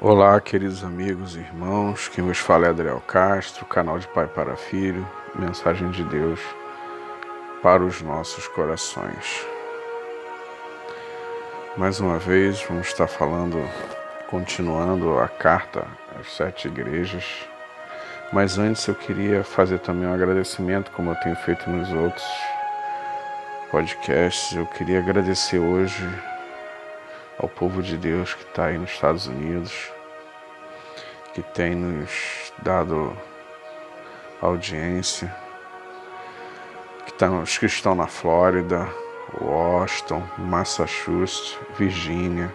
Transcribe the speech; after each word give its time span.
Olá, 0.00 0.40
queridos 0.40 0.82
amigos 0.82 1.36
e 1.36 1.38
irmãos, 1.38 2.08
quem 2.08 2.24
vos 2.24 2.36
fala 2.36 2.66
é 2.66 2.70
Adriel 2.70 3.00
Castro, 3.06 3.64
canal 3.64 3.96
de 3.96 4.08
Pai 4.08 4.26
para 4.26 4.56
Filho, 4.56 5.08
mensagem 5.36 5.88
de 5.92 6.02
Deus 6.02 6.40
para 7.62 7.80
os 7.80 8.02
nossos 8.02 8.48
corações. 8.48 9.46
Mais 11.76 12.00
uma 12.00 12.18
vez, 12.18 12.60
vamos 12.68 12.88
estar 12.88 13.06
falando, 13.06 13.56
continuando 14.28 15.16
a 15.20 15.28
carta 15.28 15.86
às 16.18 16.34
sete 16.34 16.66
igrejas, 16.66 17.48
mas 18.32 18.58
antes 18.58 18.84
eu 18.88 18.96
queria 18.96 19.44
fazer 19.44 19.78
também 19.78 20.08
um 20.08 20.14
agradecimento, 20.14 20.90
como 20.90 21.12
eu 21.12 21.16
tenho 21.20 21.36
feito 21.36 21.70
nos 21.70 21.92
outros 21.92 22.26
podcasts, 23.70 24.56
eu 24.56 24.66
queria 24.66 24.98
agradecer 24.98 25.60
hoje 25.60 26.04
ao 27.38 27.48
povo 27.48 27.82
de 27.82 27.96
Deus 27.96 28.34
que 28.34 28.44
está 28.44 28.66
aí 28.66 28.78
nos 28.78 28.90
Estados 28.90 29.26
Unidos, 29.26 29.92
que 31.32 31.42
tem 31.42 31.74
nos 31.74 32.52
dado 32.62 33.16
audiência, 34.40 35.34
que 37.06 37.12
tá, 37.14 37.30
os 37.30 37.58
que 37.58 37.66
estão 37.66 37.94
na 37.94 38.06
Flórida, 38.06 38.88
Washington, 39.40 40.22
Massachusetts, 40.38 41.58
Virgínia, 41.76 42.54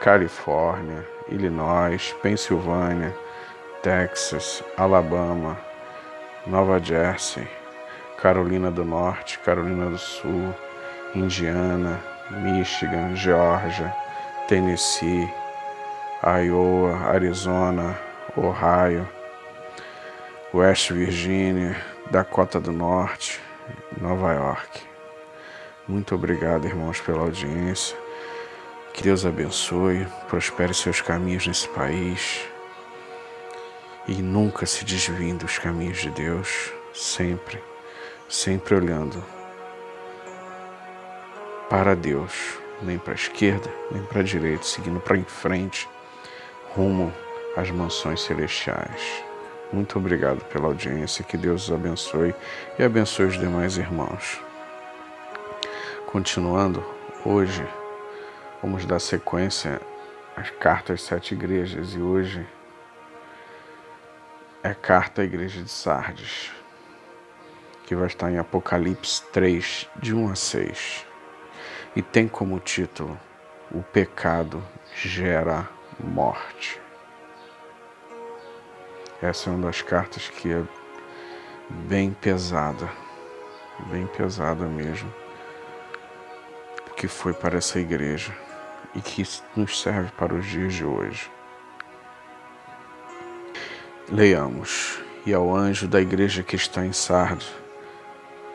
Califórnia, 0.00 1.06
Illinois, 1.28 2.14
Pensilvânia, 2.22 3.14
Texas, 3.82 4.62
Alabama, 4.76 5.58
Nova 6.46 6.78
Jersey, 6.78 7.46
Carolina 8.20 8.70
do 8.70 8.84
Norte, 8.84 9.38
Carolina 9.40 9.90
do 9.90 9.98
Sul, 9.98 10.54
Indiana, 11.14 12.00
Michigan, 12.30 13.14
Geórgia, 13.14 13.94
Tennessee, 14.48 15.28
Iowa, 16.22 16.96
Arizona, 17.08 17.98
Ohio, 18.36 19.08
West 20.54 20.92
Virginia, 20.92 21.76
Dakota 22.12 22.60
do 22.60 22.70
Norte, 22.70 23.40
Nova 24.00 24.32
York. 24.32 24.82
Muito 25.88 26.14
obrigado, 26.14 26.64
irmãos, 26.66 27.00
pela 27.00 27.22
audiência. 27.22 27.96
Que 28.94 29.02
Deus 29.02 29.26
abençoe, 29.26 30.06
prospere 30.28 30.72
seus 30.72 31.00
caminhos 31.00 31.46
nesse 31.46 31.68
país 31.68 32.46
e 34.06 34.22
nunca 34.22 34.64
se 34.64 34.84
desviem 34.84 35.36
dos 35.36 35.58
caminhos 35.58 35.98
de 35.98 36.10
Deus, 36.10 36.72
sempre, 36.94 37.60
sempre 38.28 38.76
olhando 38.76 39.22
para 41.68 41.96
Deus 41.96 42.64
nem 42.82 42.98
para 42.98 43.12
a 43.12 43.14
esquerda, 43.14 43.70
nem 43.90 44.02
para 44.02 44.20
a 44.20 44.24
direita, 44.24 44.64
seguindo 44.64 45.00
para 45.00 45.16
em 45.16 45.24
frente, 45.24 45.88
rumo 46.74 47.12
às 47.56 47.70
mansões 47.70 48.22
celestiais. 48.22 49.24
Muito 49.72 49.98
obrigado 49.98 50.44
pela 50.46 50.66
audiência, 50.66 51.24
que 51.24 51.36
Deus 51.36 51.64
os 51.64 51.74
abençoe 51.74 52.34
e 52.78 52.84
abençoe 52.84 53.26
os 53.26 53.38
demais 53.38 53.78
irmãos. 53.78 54.40
Continuando, 56.06 56.84
hoje 57.24 57.66
vamos 58.62 58.84
dar 58.84 59.00
sequência 59.00 59.80
às 60.36 60.50
cartas 60.50 61.00
às 61.00 61.02
sete 61.02 61.34
igrejas 61.34 61.94
e 61.94 61.98
hoje 61.98 62.46
é 64.62 64.70
a 64.70 64.74
carta 64.74 65.22
à 65.22 65.24
igreja 65.24 65.62
de 65.62 65.70
Sardes, 65.70 66.52
que 67.86 67.94
vai 67.94 68.06
estar 68.06 68.30
em 68.30 68.38
Apocalipse 68.38 69.22
3, 69.32 69.88
de 69.96 70.14
1 70.14 70.30
a 70.30 70.34
6 70.34 71.06
e 71.96 72.02
tem 72.02 72.28
como 72.28 72.60
título 72.60 73.18
O 73.72 73.82
pecado 73.82 74.62
gera 74.94 75.66
morte. 75.98 76.78
Essa 79.22 79.48
é 79.48 79.52
uma 79.54 79.66
das 79.66 79.80
cartas 79.80 80.28
que 80.28 80.52
é 80.52 80.62
bem 81.70 82.12
pesada, 82.12 82.88
bem 83.90 84.06
pesada 84.06 84.66
mesmo, 84.66 85.12
que 86.96 87.08
foi 87.08 87.32
para 87.32 87.56
essa 87.56 87.80
igreja 87.80 88.32
e 88.94 89.00
que 89.00 89.24
nos 89.56 89.80
serve 89.80 90.10
para 90.18 90.34
os 90.34 90.44
dias 90.46 90.74
de 90.74 90.84
hoje. 90.84 91.30
Leiamos. 94.10 95.02
E 95.24 95.34
ao 95.34 95.52
anjo 95.52 95.88
da 95.88 96.00
igreja 96.00 96.44
que 96.44 96.54
está 96.54 96.86
em 96.86 96.92
Sardes, 96.92 97.52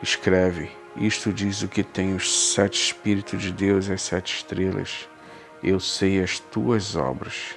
escreve 0.02 0.70
isto 0.96 1.32
diz 1.32 1.62
o 1.62 1.68
que 1.68 1.82
tem 1.82 2.14
os 2.14 2.52
sete 2.52 2.74
Espíritos 2.74 3.40
de 3.40 3.52
Deus 3.52 3.88
e 3.88 3.92
as 3.94 4.02
sete 4.02 4.36
estrelas. 4.36 5.08
Eu 5.62 5.80
sei 5.80 6.22
as 6.22 6.38
tuas 6.38 6.96
obras, 6.96 7.56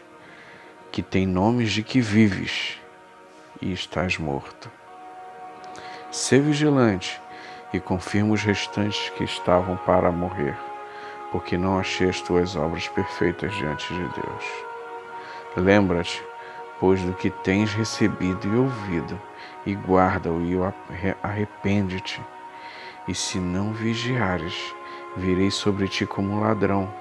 que 0.92 1.02
tem 1.02 1.28
nomes 1.28 1.74
de 1.74 1.84
que 1.84 2.00
vives 2.00 2.80
e 3.62 3.74
estás 3.74 4.18
morto. 4.18 4.72
Sê 6.12 6.40
vigilante 6.40 7.20
e 7.74 7.80
confirma 7.80 8.34
os 8.34 8.42
restantes 8.42 9.10
que 9.18 9.26
estavam 9.26 9.76
para 9.78 10.12
morrer, 10.12 10.58
porque 11.32 11.58
não 11.58 11.78
achei 11.78 12.08
as 12.08 12.22
tuas 12.22 12.56
obras 12.56 12.88
perfeitas 12.88 13.54
diante 13.56 13.94
de 13.94 14.00
Deus. 14.00 14.46
Lembra-te, 15.58 16.24
pois, 16.80 17.02
do 17.02 17.14
que 17.14 17.30
tens 17.30 17.74
recebido 17.74 18.48
e 18.48 18.56
ouvido, 18.56 19.22
e 19.66 19.74
guarda-o 19.74 20.42
e 20.42 20.56
arrepende-te 21.22 22.22
e 23.08 23.14
se 23.14 23.40
não 23.40 23.74
vigiares, 23.74 24.74
virei 25.16 25.52
sobre 25.52 25.88
ti 25.88 26.06
como 26.06 26.40
ladrão, 26.42 26.92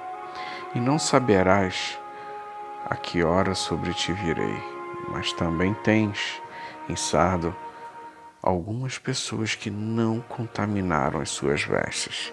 e 0.75 0.81
não 0.81 0.99
saberás 0.99 1.99
a 2.85 2.97
que 2.97 3.23
hora 3.23 3.55
sobre 3.55 3.95
ti 3.95 4.13
virei. 4.13 4.63
Mas 5.09 5.33
também 5.33 5.75
tens 5.75 6.41
em 6.89 6.97
Sardo 6.97 7.55
algumas 8.43 8.99
pessoas 8.99 9.55
que 9.55 9.71
não 9.71 10.21
contaminaram 10.21 11.21
as 11.21 11.31
suas 11.31 11.63
vestes, 11.63 12.33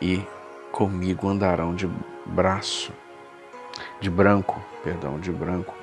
e 0.00 0.24
comigo 0.70 1.28
andarão 1.28 1.74
de 1.74 1.86
braço, 2.24 2.92
de 4.00 4.08
branco, 4.08 4.60
perdão, 4.82 5.20
de 5.20 5.30
branco, 5.30 5.74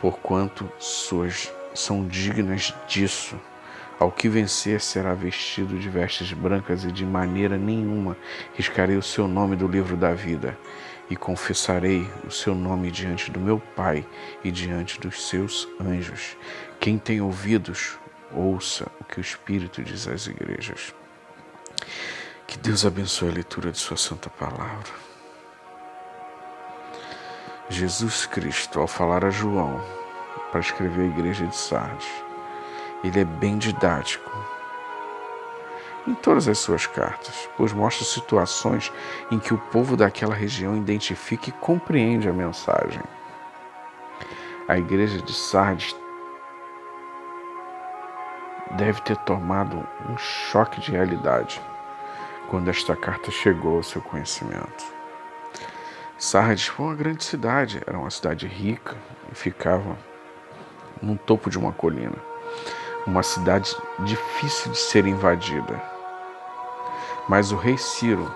porquanto 0.00 0.70
suas 0.78 1.52
são 1.72 2.06
dignas 2.06 2.74
disso. 2.86 3.38
Ao 3.98 4.10
que 4.10 4.28
vencer 4.28 4.80
será 4.80 5.14
vestido 5.14 5.78
de 5.78 5.88
vestes 5.88 6.32
brancas 6.32 6.84
e 6.84 6.90
de 6.90 7.04
maneira 7.04 7.56
nenhuma 7.56 8.16
riscarei 8.54 8.96
o 8.96 9.02
seu 9.02 9.28
nome 9.28 9.54
do 9.54 9.68
livro 9.68 9.96
da 9.96 10.12
vida 10.12 10.58
e 11.08 11.16
confessarei 11.16 12.08
o 12.26 12.30
seu 12.30 12.54
nome 12.54 12.90
diante 12.90 13.30
do 13.30 13.38
meu 13.38 13.60
Pai 13.76 14.06
e 14.42 14.50
diante 14.50 14.98
dos 14.98 15.28
seus 15.28 15.68
anjos. 15.80 16.36
Quem 16.80 16.98
tem 16.98 17.20
ouvidos, 17.20 17.98
ouça 18.32 18.90
o 19.00 19.04
que 19.04 19.18
o 19.18 19.20
Espírito 19.20 19.82
diz 19.82 20.08
às 20.08 20.26
igrejas. 20.26 20.94
Que 22.46 22.58
Deus 22.58 22.84
abençoe 22.84 23.28
a 23.28 23.34
leitura 23.34 23.70
de 23.70 23.78
Sua 23.78 23.96
Santa 23.96 24.30
Palavra. 24.30 24.92
Jesus 27.68 28.26
Cristo, 28.26 28.80
ao 28.80 28.86
falar 28.86 29.24
a 29.24 29.30
João 29.30 29.82
para 30.50 30.60
escrever 30.60 31.02
a 31.02 31.18
igreja 31.18 31.46
de 31.46 31.56
Sardes, 31.56 32.08
ele 33.02 33.20
é 33.20 33.24
bem 33.24 33.58
didático 33.58 34.30
em 36.06 36.14
todas 36.14 36.48
as 36.48 36.58
suas 36.58 36.86
cartas, 36.86 37.48
pois 37.56 37.72
mostra 37.72 38.04
situações 38.04 38.92
em 39.30 39.38
que 39.38 39.54
o 39.54 39.58
povo 39.58 39.96
daquela 39.96 40.34
região 40.34 40.76
identifica 40.76 41.48
e 41.48 41.52
compreende 41.52 42.28
a 42.28 42.32
mensagem. 42.32 43.02
A 44.66 44.78
igreja 44.78 45.20
de 45.22 45.32
Sardes 45.32 45.94
deve 48.72 49.00
ter 49.02 49.16
tomado 49.18 49.86
um 50.08 50.16
choque 50.16 50.80
de 50.80 50.90
realidade 50.90 51.60
quando 52.48 52.68
esta 52.68 52.96
carta 52.96 53.30
chegou 53.30 53.76
ao 53.76 53.82
seu 53.82 54.02
conhecimento. 54.02 54.84
Sardes 56.18 56.66
foi 56.66 56.86
uma 56.86 56.94
grande 56.94 57.24
cidade, 57.24 57.80
era 57.86 57.98
uma 57.98 58.10
cidade 58.10 58.46
rica 58.46 58.96
e 59.30 59.34
ficava 59.34 59.96
no 61.00 61.16
topo 61.16 61.50
de 61.50 61.58
uma 61.58 61.72
colina 61.72 62.31
uma 63.06 63.22
cidade 63.22 63.76
difícil 64.00 64.72
de 64.72 64.78
ser 64.78 65.06
invadida. 65.06 65.82
Mas 67.28 67.52
o 67.52 67.56
rei 67.56 67.76
Ciro, 67.76 68.32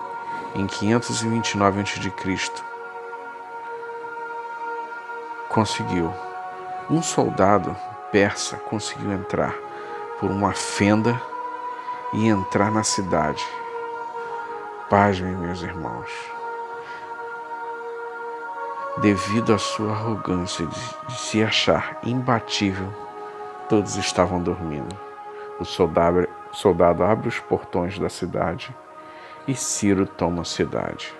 em 0.55 0.67
529 0.67 1.81
a.C., 1.81 2.51
conseguiu. 5.49 6.13
Um 6.89 7.01
soldado 7.01 7.75
persa 8.11 8.57
conseguiu 8.57 9.11
entrar 9.11 9.53
por 10.19 10.31
uma 10.31 10.53
fenda 10.53 11.21
e 12.13 12.27
entrar 12.27 12.71
na 12.71 12.83
cidade. 12.83 13.45
Pasmem, 14.89 15.35
meus 15.35 15.61
irmãos. 15.61 16.09
Devido 18.99 19.53
à 19.53 19.57
sua 19.57 19.91
arrogância 19.91 20.65
de 20.65 21.19
se 21.19 21.43
achar 21.43 21.99
imbatível, 22.03 22.91
Todos 23.69 23.97
estavam 23.97 24.41
dormindo. 24.41 24.95
O 25.59 25.65
soldado, 25.65 26.27
soldado 26.53 27.03
abre 27.03 27.27
os 27.27 27.39
portões 27.39 27.99
da 27.99 28.07
cidade 28.07 28.73
e 29.47 29.55
Ciro 29.55 30.05
toma 30.05 30.43
a 30.43 30.45
cidade. 30.45 31.13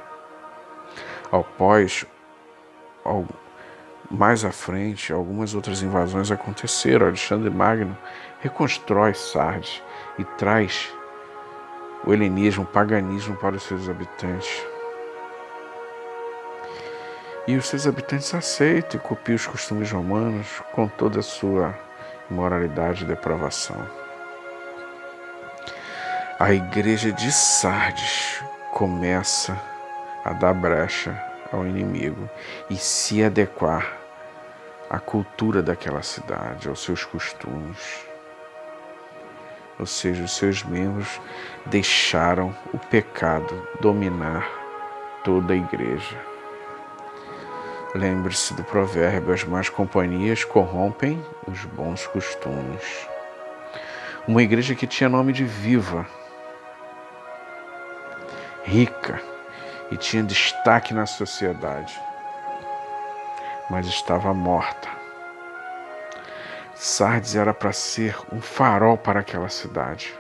Após 1.32 2.06
mais 4.10 4.46
à 4.46 4.52
frente, 4.52 5.12
algumas 5.12 5.54
outras 5.54 5.82
invasões 5.82 6.32
aconteceram. 6.32 7.08
Alexandre 7.08 7.50
Magno 7.50 7.98
reconstrói 8.40 9.14
Sardes 9.14 9.84
e 10.18 10.24
traz 10.24 10.94
o 12.06 12.14
helenismo, 12.14 12.64
o 12.64 12.68
paganismo 12.68 13.36
para 13.36 13.58
os 13.58 13.64
seus 13.64 13.90
habitantes. 13.90 14.66
E 17.46 17.56
os 17.56 17.68
seus 17.68 17.88
habitantes 17.88 18.34
aceitam 18.34 19.00
e 19.00 19.04
copiam 19.04 19.36
os 19.36 19.48
costumes 19.48 19.92
romanos 19.92 20.62
com 20.74 20.88
toda 20.88 21.20
a 21.20 21.24
sua 21.24 21.87
imoralidade 22.30 23.04
e 23.04 23.08
depravação. 23.08 23.88
A 26.40 26.54
igreja 26.54 27.12
de 27.12 27.32
Sardes 27.32 28.44
começa 28.72 29.60
a 30.24 30.34
dar 30.34 30.54
brecha 30.54 31.20
ao 31.52 31.66
inimigo 31.66 32.30
e 32.70 32.76
se 32.76 33.24
adequar 33.24 33.98
à 34.90 35.00
cultura 35.00 35.62
daquela 35.62 36.04
cidade, 36.04 36.70
aos 36.70 36.84
seus 36.84 37.04
costumes. 37.04 38.06
Ou 39.80 39.86
seja, 39.86 40.24
os 40.24 40.36
seus 40.36 40.64
membros 40.64 41.20
deixaram 41.66 42.56
o 42.74 42.78
pecado 42.78 43.68
dominar 43.80 44.48
toda 45.24 45.54
a 45.54 45.58
igreja. 45.58 46.37
Lembre-se 47.98 48.54
do 48.54 48.64
provérbio: 48.64 49.34
as 49.34 49.44
más 49.44 49.70
companhias 49.70 50.44
corrompem 50.44 51.20
os 51.48 51.66
bons 51.66 52.06
costumes. 52.06 53.08
Uma 54.28 54.44
igreja 54.44 54.76
que 54.76 54.86
tinha 54.86 55.10
nome 55.10 55.34
de 55.34 55.44
viva, 55.44 56.06
rica 58.64 59.20
e 59.90 59.98
tinha 59.98 60.22
destaque 60.22 60.94
na 60.94 61.08
sociedade, 61.08 62.00
mas 63.68 63.88
estava 63.88 64.32
morta. 64.32 64.90
Sardes 66.76 67.36
era 67.36 67.52
para 67.52 67.74
ser 67.74 68.16
um 68.32 68.40
farol 68.40 68.96
para 68.96 69.22
aquela 69.22 69.50
cidade, 69.50 70.14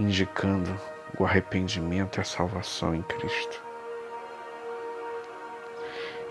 indicando 0.00 0.80
o 1.18 1.26
arrependimento 1.26 2.16
e 2.16 2.20
a 2.22 2.24
salvação 2.24 2.94
em 2.94 3.02
Cristo. 3.02 3.73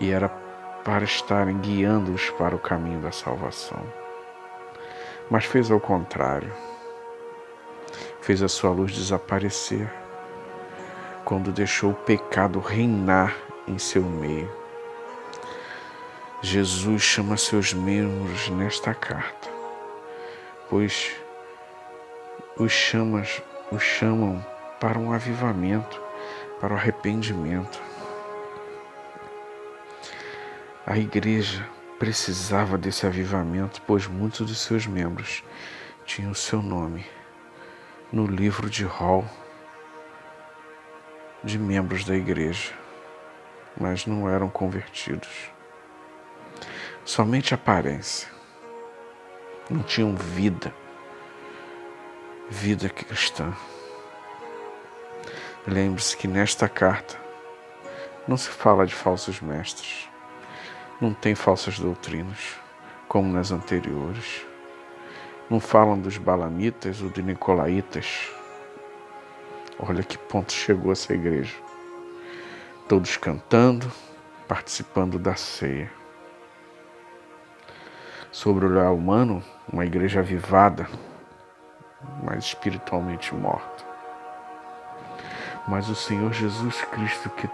E 0.04 0.10
era 0.10 0.28
para 0.84 1.02
estarem 1.02 1.56
guiando-os 1.56 2.28
para 2.32 2.54
o 2.54 2.58
caminho 2.58 3.00
da 3.00 3.10
salvação. 3.10 3.82
Mas 5.30 5.46
fez 5.46 5.70
ao 5.70 5.80
contrário. 5.80 6.52
Fez 8.20 8.42
a 8.42 8.48
sua 8.48 8.70
luz 8.70 8.92
desaparecer 8.92 9.90
quando 11.24 11.50
deixou 11.50 11.92
o 11.92 11.94
pecado 11.94 12.58
reinar 12.58 13.34
em 13.66 13.78
seu 13.78 14.02
meio. 14.02 14.52
Jesus 16.42 17.00
chama 17.00 17.38
seus 17.38 17.72
membros 17.72 18.50
nesta 18.50 18.92
carta, 18.92 19.48
pois 20.68 21.16
os, 22.58 22.70
chamas, 22.70 23.40
os 23.72 23.82
chamam 23.82 24.44
para 24.78 24.98
um 24.98 25.14
avivamento, 25.14 25.98
para 26.60 26.74
o 26.74 26.76
arrependimento. 26.76 27.93
A 30.86 30.98
igreja 30.98 31.66
precisava 31.98 32.76
desse 32.76 33.06
avivamento, 33.06 33.80
pois 33.86 34.06
muitos 34.06 34.46
de 34.46 34.54
seus 34.54 34.86
membros 34.86 35.42
tinham 36.04 36.32
o 36.32 36.34
seu 36.34 36.60
nome 36.60 37.06
no 38.12 38.26
livro 38.26 38.68
de 38.68 38.84
Hall 38.84 39.24
de 41.42 41.58
membros 41.58 42.04
da 42.04 42.14
igreja, 42.14 42.74
mas 43.80 44.04
não 44.04 44.28
eram 44.28 44.50
convertidos. 44.50 45.50
Somente 47.02 47.54
aparência. 47.54 48.28
Não 49.70 49.82
tinham 49.82 50.14
vida, 50.14 50.74
vida 52.50 52.90
cristã. 52.90 53.54
Lembre-se 55.66 56.14
que 56.14 56.28
nesta 56.28 56.68
carta 56.68 57.18
não 58.28 58.36
se 58.36 58.50
fala 58.50 58.86
de 58.86 58.94
falsos 58.94 59.40
mestres, 59.40 60.10
não 61.00 61.12
tem 61.12 61.34
falsas 61.34 61.78
doutrinas, 61.78 62.56
como 63.08 63.32
nas 63.32 63.50
anteriores. 63.50 64.44
Não 65.50 65.60
falam 65.60 65.98
dos 65.98 66.16
balamitas 66.16 67.02
ou 67.02 67.08
dos 67.10 67.24
nicolaítas 67.24 68.30
Olha 69.78 70.04
que 70.04 70.16
ponto 70.16 70.52
chegou 70.52 70.92
essa 70.92 71.12
igreja. 71.12 71.54
Todos 72.88 73.16
cantando, 73.16 73.90
participando 74.46 75.18
da 75.18 75.34
ceia. 75.34 75.90
Sobre 78.30 78.64
o 78.64 78.70
olhar 78.70 78.92
humano, 78.92 79.42
uma 79.70 79.84
igreja 79.84 80.20
avivada, 80.20 80.88
mas 82.22 82.44
espiritualmente 82.44 83.34
morta. 83.34 83.84
Mas 85.66 85.88
o 85.88 85.94
Senhor 85.94 86.32
Jesus 86.32 86.80
Cristo, 86.82 87.28
que 87.30 87.48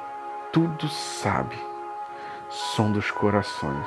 tudo 0.52 0.88
sabe, 0.88 1.56
som 2.50 2.91
dos 2.91 3.11
corações, 3.12 3.87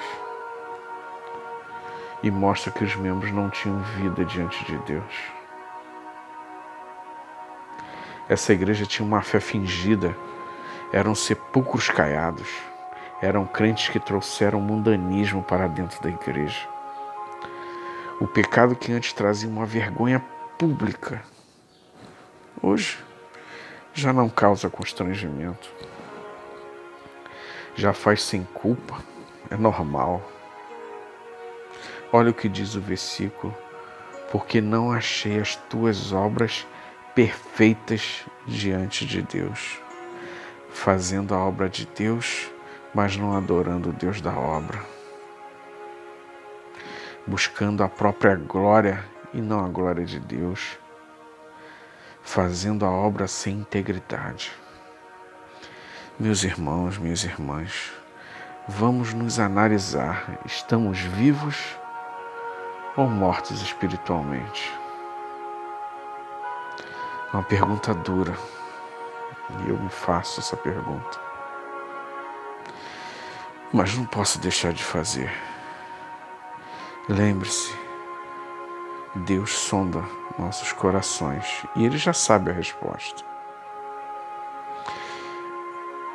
e 2.24 2.32
mostra 2.32 2.72
que 2.72 2.84
os 2.84 2.96
membros 2.96 3.32
não 3.34 3.50
tinham 3.50 3.80
vida 3.80 4.24
diante 4.24 4.64
de 4.64 4.78
Deus. 4.80 5.14
Essa 8.30 8.54
igreja 8.54 8.86
tinha 8.86 9.06
uma 9.06 9.22
fé 9.22 9.42
fingida, 9.42 10.16
eram 10.94 11.14
sepulcros 11.14 11.90
caiados, 11.90 12.48
eram 13.22 13.46
crentes 13.46 13.90
que 13.90 14.00
trouxeram 14.00 14.62
mundanismo 14.62 15.44
para 15.44 15.68
dentro 15.68 16.02
da 16.02 16.10
igreja. 16.10 16.66
O 18.22 18.28
pecado 18.28 18.78
que 18.78 18.94
antes 18.94 19.12
trazia 19.12 19.50
uma 19.50 19.66
vergonha 19.66 20.24
pública, 20.58 21.22
hoje 22.62 23.04
já 23.94 24.14
não 24.14 24.30
causa 24.30 24.70
constrangimento, 24.70 25.70
já 27.76 27.94
faz 27.94 28.24
sem 28.24 28.44
culpa, 28.54 28.98
é 29.50 29.56
normal. 29.56 30.22
Olha 32.12 32.32
o 32.32 32.34
que 32.34 32.48
diz 32.48 32.76
o 32.76 32.82
versículo: 32.82 33.56
porque 34.32 34.62
não 34.62 34.92
achei 34.92 35.40
as 35.40 35.56
tuas 35.56 36.12
obras 36.12 36.66
perfeitas 37.16 38.24
diante 38.46 39.06
de 39.06 39.22
Deus, 39.22 39.80
fazendo 40.70 41.34
a 41.34 41.38
obra 41.38 41.70
de 41.70 41.86
Deus, 41.86 42.52
mas 42.94 43.18
não 43.18 43.36
adorando 43.36 43.90
o 43.90 43.94
Deus 43.94 44.22
da 44.22 44.36
obra, 44.36 44.80
buscando 47.26 47.84
a 47.84 47.90
própria 47.90 48.36
glória 48.36 49.04
e 49.34 49.42
não 49.42 49.64
a 49.64 49.70
glória 49.70 50.06
de 50.06 50.20
Deus, 50.20 50.78
fazendo 52.22 52.86
a 52.86 52.92
obra 52.92 53.28
sem 53.28 53.56
integridade. 53.56 54.52
Meus 56.20 56.44
irmãos, 56.44 57.00
minhas 57.00 57.24
irmãs, 57.24 57.92
vamos 58.68 59.16
nos 59.16 59.40
analisar: 59.40 60.40
estamos 60.46 61.00
vivos 61.00 61.76
ou 62.96 63.08
mortos 63.08 63.64
espiritualmente? 63.64 64.72
Uma 67.34 67.42
pergunta 67.42 67.96
dura. 67.96 68.38
E 69.66 69.70
eu 69.70 69.78
me 69.80 69.90
faço 69.90 70.40
essa 70.40 70.56
pergunta. 70.56 71.20
Mas 73.74 73.98
não 73.98 74.06
posso 74.06 74.38
deixar 74.38 74.72
de 74.72 74.84
fazer. 74.84 75.32
Lembre-se, 77.10 77.76
Deus 79.16 79.52
sonda 79.52 80.04
nossos 80.38 80.72
corações 80.74 81.66
e 81.76 81.84
Ele 81.84 81.98
já 81.98 82.14
sabe 82.14 82.52
a 82.52 82.54
resposta. 82.54 83.33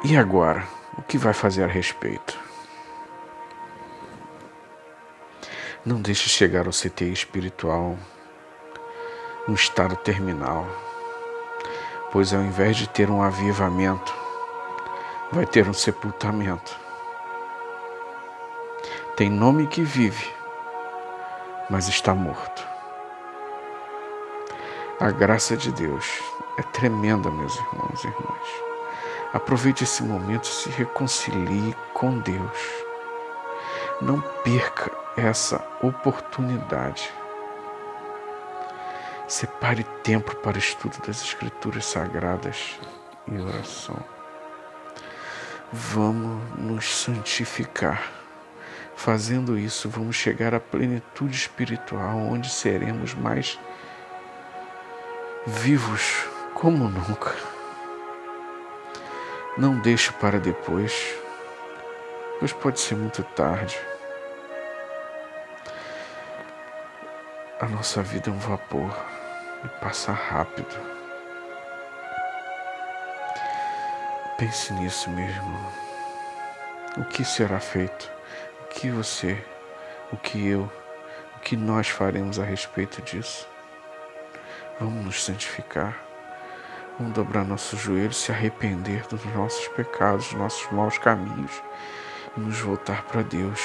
E 0.09 0.17
agora, 0.17 0.67
o 0.97 1.03
que 1.03 1.19
vai 1.19 1.35
fazer 1.35 1.65
a 1.65 1.67
respeito? 1.67 2.39
Não 5.85 6.01
deixe 6.01 6.29
chegar 6.29 6.67
ao 6.67 6.73
CTI 6.73 7.13
espiritual 7.13 7.97
no 9.47 9.55
estado 9.55 9.97
terminal 9.97 10.67
pois 12.11 12.33
ao 12.33 12.41
invés 12.41 12.77
de 12.77 12.89
ter 12.89 13.11
um 13.11 13.23
avivamento, 13.23 14.15
vai 15.33 15.47
ter 15.47 15.69
um 15.69 15.73
sepultamento. 15.73 16.79
Tem 19.17 19.29
nome 19.29 19.67
que 19.67 19.83
vive, 19.83 20.33
mas 21.69 21.89
está 21.89 22.15
morto. 22.15 22.67
A 25.01 25.11
graça 25.11 25.57
de 25.57 25.71
Deus 25.73 26.23
é 26.59 26.63
tremenda, 26.63 27.31
meus 27.31 27.55
irmãos 27.57 28.05
e 28.05 28.07
irmãs. 28.09 28.68
Aproveite 29.33 29.85
esse 29.85 30.03
momento 30.03 30.47
se 30.47 30.71
reconcilie 30.71 31.77
com 31.93 32.19
Deus. 32.19 32.59
Não 34.01 34.21
perca 34.43 34.91
essa 35.17 35.63
oportunidade. 35.83 37.13
Separe 39.27 39.85
tempo 40.03 40.35
para 40.37 40.57
o 40.57 40.59
estudo 40.59 40.97
das 41.07 41.23
Escrituras 41.23 41.85
Sagradas 41.85 42.79
e 43.31 43.39
oração. 43.39 43.99
Vamos 45.71 46.59
nos 46.59 46.95
santificar. 46.95 48.11
Fazendo 48.97 49.59
isso, 49.59 49.91
vamos 49.91 50.17
chegar 50.17 50.55
à 50.55 50.61
plenitude 50.61 51.37
espiritual, 51.37 52.17
onde 52.17 52.49
seremos 52.49 53.13
mais 53.15 53.61
vivos 55.47 56.25
como 56.55 56.89
nunca. 56.89 57.58
Não 59.59 59.77
deixe 59.77 60.13
para 60.13 60.39
depois, 60.39 61.17
pois 62.39 62.53
pode 62.53 62.79
ser 62.79 62.95
muito 62.95 63.25
tarde. 63.25 63.77
A 67.59 67.67
nossa 67.67 68.01
vida 68.01 68.31
é 68.31 68.33
um 68.33 68.39
vapor 68.39 68.97
e 69.65 69.69
passa 69.81 70.13
rápido. 70.13 70.77
Pense 74.39 74.73
nisso, 74.75 75.11
meu 75.11 75.27
irmão. 75.27 75.73
O 76.99 77.05
que 77.07 77.25
será 77.25 77.59
feito? 77.59 78.09
O 78.63 78.67
que 78.69 78.91
você, 78.91 79.45
o 80.13 80.17
que 80.17 80.47
eu, 80.47 80.71
o 81.35 81.41
que 81.41 81.57
nós 81.57 81.89
faremos 81.89 82.39
a 82.39 82.45
respeito 82.45 83.03
disso? 83.03 83.49
Vamos 84.79 85.05
nos 85.05 85.25
santificar. 85.25 86.08
Vamos 86.99 87.15
dobrar 87.15 87.45
nossos 87.45 87.79
joelhos, 87.79 88.17
se 88.17 88.33
arrepender 88.33 89.07
dos 89.07 89.25
nossos 89.27 89.69
pecados, 89.69 90.31
dos 90.31 90.35
nossos 90.35 90.73
maus 90.73 90.99
caminhos 90.99 91.63
e 92.37 92.41
nos 92.41 92.59
voltar 92.59 93.05
para 93.05 93.23
Deus 93.23 93.61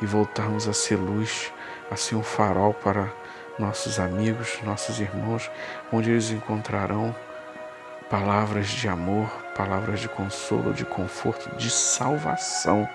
e 0.00 0.06
voltarmos 0.06 0.68
a 0.68 0.72
ser 0.72 0.94
luz, 0.94 1.52
a 1.90 1.96
ser 1.96 2.14
um 2.14 2.22
farol 2.22 2.72
para 2.72 3.12
nossos 3.58 3.98
amigos, 3.98 4.60
nossos 4.62 5.00
irmãos, 5.00 5.50
onde 5.92 6.12
eles 6.12 6.30
encontrarão 6.30 7.12
palavras 8.08 8.68
de 8.68 8.86
amor, 8.86 9.28
palavras 9.56 9.98
de 9.98 10.08
consolo, 10.08 10.72
de 10.72 10.84
conforto, 10.84 11.56
de 11.56 11.68
salvação. 11.68 12.88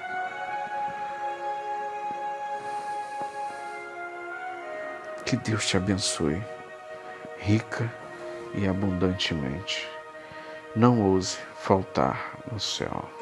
Que 5.26 5.36
Deus 5.36 5.68
te 5.68 5.76
abençoe, 5.76 6.42
rica 7.38 8.07
e 8.54 8.68
abundantemente. 8.68 9.88
Não 10.76 11.02
ouse 11.02 11.38
faltar 11.56 12.38
no 12.52 12.60
céu. 12.60 13.17